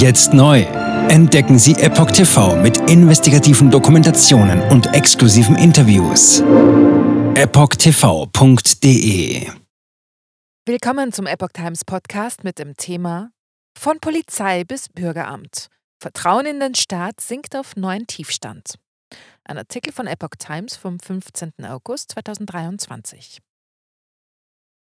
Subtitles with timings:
[0.00, 0.62] Jetzt neu.
[1.10, 6.40] Entdecken Sie Epoch TV mit investigativen Dokumentationen und exklusiven Interviews.
[7.34, 8.40] EpochTV.de
[10.64, 13.30] Willkommen zum Epoch Times Podcast mit dem Thema
[13.78, 15.68] Von Polizei bis Bürgeramt.
[16.02, 18.76] Vertrauen in den Staat sinkt auf neuen Tiefstand.
[19.44, 21.52] Ein Artikel von Epoch Times vom 15.
[21.66, 23.40] August 2023.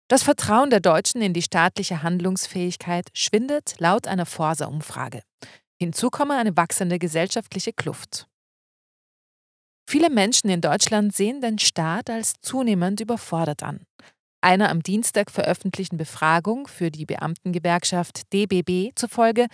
[0.09, 5.23] Das Vertrauen der Deutschen in die staatliche Handlungsfähigkeit schwindet laut einer Forsa-Umfrage.
[5.81, 8.27] Hinzu komme eine wachsende gesellschaftliche Kluft.
[9.89, 13.87] Viele Menschen in Deutschland sehen den Staat als zunehmend überfordert an.
[14.43, 19.47] Einer am Dienstag veröffentlichten Befragung für die Beamtengewerkschaft DBB zufolge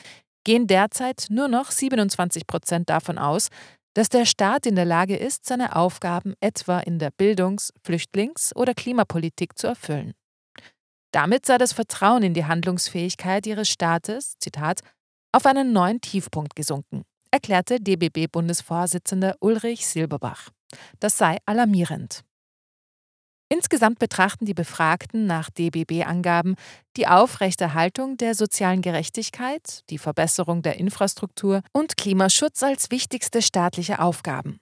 [0.44, 3.48] gehen derzeit nur noch 27 Prozent davon aus,
[3.94, 8.74] dass der Staat in der Lage ist, seine Aufgaben etwa in der Bildungs-, Flüchtlings- oder
[8.74, 10.14] Klimapolitik zu erfüllen.
[11.12, 14.80] Damit sei das Vertrauen in die Handlungsfähigkeit ihres Staates, Zitat,
[15.32, 20.50] auf einen neuen Tiefpunkt gesunken, erklärte DBB-Bundesvorsitzender Ulrich Silberbach.
[21.00, 22.22] Das sei alarmierend.
[23.52, 26.54] Insgesamt betrachten die Befragten nach DBB-Angaben
[26.96, 34.60] die Aufrechterhaltung der sozialen Gerechtigkeit, die Verbesserung der Infrastruktur und Klimaschutz als wichtigste staatliche Aufgaben.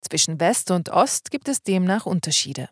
[0.00, 2.70] Zwischen West und Ost gibt es demnach Unterschiede.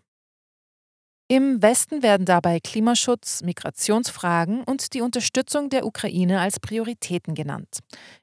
[1.30, 7.80] Im Westen werden dabei Klimaschutz, Migrationsfragen und die Unterstützung der Ukraine als Prioritäten genannt.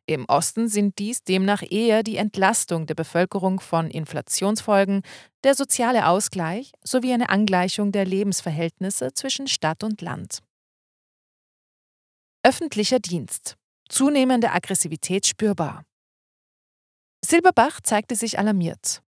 [0.07, 5.03] Im Osten sind dies demnach eher die Entlastung der Bevölkerung von Inflationsfolgen,
[5.43, 10.39] der soziale Ausgleich sowie eine Angleichung der Lebensverhältnisse zwischen Stadt und Land.
[12.41, 13.55] Öffentlicher Dienst.
[13.87, 15.83] Zunehmende Aggressivität spürbar.
[17.23, 19.03] Silberbach zeigte sich alarmiert.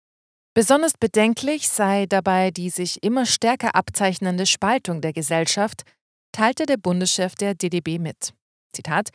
[0.55, 5.83] Besonders bedenklich sei dabei die sich immer stärker abzeichnende Spaltung der Gesellschaft,
[6.30, 8.33] teilte der Bundeschef der DDB mit.
[8.72, 9.11] Zitat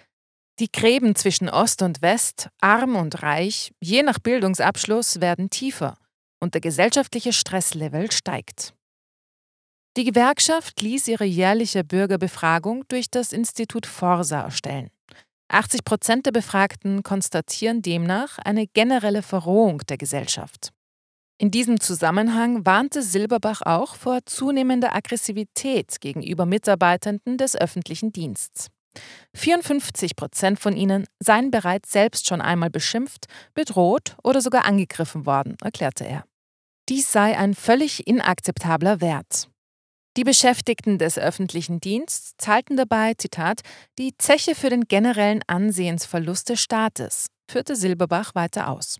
[0.59, 5.97] Die Gräben zwischen Ost und West, arm und reich, je nach Bildungsabschluss werden tiefer
[6.41, 8.73] und der gesellschaftliche Stresslevel steigt.
[9.95, 14.89] Die Gewerkschaft ließ ihre jährliche Bürgerbefragung durch das Institut Forsa erstellen.
[15.47, 20.71] 80 Prozent der Befragten konstatieren demnach eine generelle Verrohung der Gesellschaft.
[21.41, 28.67] In diesem Zusammenhang warnte Silberbach auch vor zunehmender Aggressivität gegenüber Mitarbeitenden des öffentlichen Dienstes.
[29.35, 35.55] 54 Prozent von ihnen seien bereits selbst schon einmal beschimpft, bedroht oder sogar angegriffen worden,
[35.63, 36.25] erklärte er.
[36.89, 39.47] Dies sei ein völlig inakzeptabler Wert.
[40.17, 43.61] Die Beschäftigten des öffentlichen Dienstes zahlten dabei, Zitat,
[43.97, 48.97] die Zeche für den generellen Ansehensverlust des Staates, führte Silberbach weiter aus.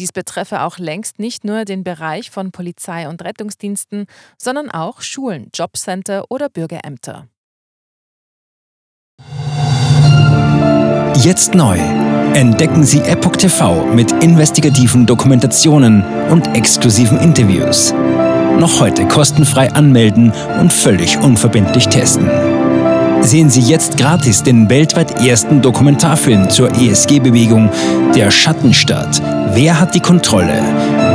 [0.00, 4.06] Dies betreffe auch längst nicht nur den Bereich von Polizei und Rettungsdiensten,
[4.38, 7.28] sondern auch Schulen, Jobcenter oder Bürgerämter.
[11.16, 11.78] Jetzt neu.
[12.32, 17.92] Entdecken Sie Epoch TV mit investigativen Dokumentationen und exklusiven Interviews.
[17.92, 22.26] Noch heute kostenfrei anmelden und völlig unverbindlich testen.
[23.22, 27.70] Sehen Sie jetzt gratis den weltweit ersten Dokumentarfilm zur ESG-Bewegung
[28.14, 29.20] Der Schattenstaat.
[29.54, 30.60] Wer hat die Kontrolle?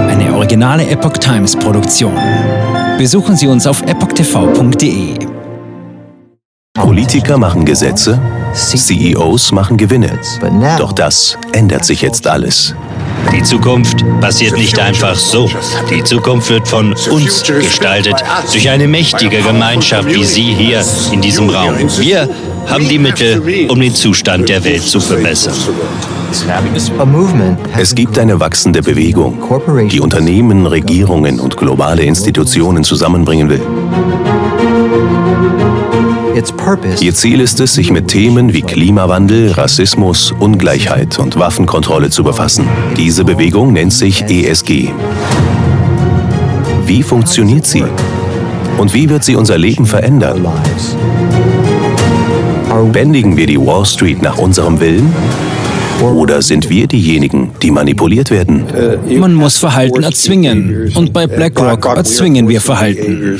[0.07, 2.13] Eine originale Epoch Times Produktion.
[2.97, 5.15] Besuchen Sie uns auf epochtv.de.
[6.73, 8.21] Politiker machen Gesetze,
[8.53, 10.19] CEOs machen Gewinne.
[10.77, 12.75] Doch das ändert sich jetzt alles.
[13.35, 15.49] Die Zukunft passiert nicht einfach so.
[15.89, 18.15] Die Zukunft wird von uns gestaltet,
[18.51, 20.81] durch eine mächtige Gemeinschaft wie Sie hier
[21.11, 21.75] in diesem Raum.
[21.99, 22.29] Wir
[22.67, 25.53] haben die Mittel, um den Zustand der Welt zu verbessern.
[27.77, 29.37] Es gibt eine wachsende Bewegung,
[29.89, 33.61] die Unternehmen, Regierungen und globale Institutionen zusammenbringen will.
[36.99, 42.67] Ihr Ziel ist es, sich mit Themen wie Klimawandel, Rassismus, Ungleichheit und Waffenkontrolle zu befassen.
[42.97, 44.89] Diese Bewegung nennt sich ESG.
[46.85, 47.85] Wie funktioniert sie?
[48.77, 50.45] Und wie wird sie unser Leben verändern?
[52.91, 55.13] Bändigen wir die Wall Street nach unserem Willen?
[56.01, 58.65] Oder sind wir diejenigen, die manipuliert werden?
[59.17, 60.91] Man muss Verhalten erzwingen.
[60.95, 63.39] Und bei BlackRock erzwingen wir Verhalten.